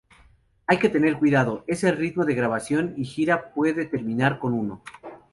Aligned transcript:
Hay 0.65 0.79
que 0.79 0.89
tener 0.89 1.19
cuidado: 1.19 1.63
ese 1.67 1.91
ritmo 1.91 2.25
de 2.25 2.33
grabación 2.33 2.95
y 2.97 3.03
gira 3.05 3.53
puede 3.53 3.85
terminar 3.85 4.39
con 4.39 4.53
uno. 4.53 4.81